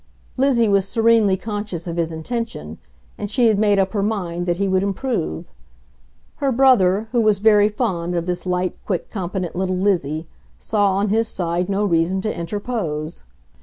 Lizzie 0.35 0.67
was 0.67 0.87
serenely 0.87 1.37
conscious 1.37 1.85
of 1.85 1.95
his 1.97 2.11
intention, 2.11 2.79
and 3.19 3.29
she 3.29 3.45
had 3.45 3.59
made 3.59 3.77
up 3.77 3.93
her 3.93 4.01
mind 4.01 4.47
that 4.47 4.57
he 4.57 4.67
would 4.67 4.81
improve. 4.81 5.45
Her 6.37 6.51
brother, 6.51 7.07
who 7.11 7.21
was 7.21 7.37
very 7.37 7.69
fond 7.69 8.15
of 8.15 8.25
this 8.25 8.47
light, 8.47 8.75
quick, 8.87 9.11
competent 9.11 9.55
little 9.55 9.77
Lizzie, 9.77 10.25
saw 10.57 10.95
on 10.95 11.09
his 11.09 11.27
side 11.27 11.69
no 11.69 11.85
reason 11.85 12.19
to 12.21 12.35
interpose. 12.35 13.25